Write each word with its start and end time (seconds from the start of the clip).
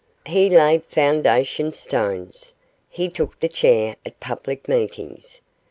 He 0.25 0.49
laid 0.49 0.83
foundation 0.85 1.73
stones. 1.73 2.55
He 2.89 3.07
took 3.07 3.39
the 3.39 3.47
chair 3.47 3.97
at 4.03 4.19
public 4.19 4.67
meetings. 4.67 5.41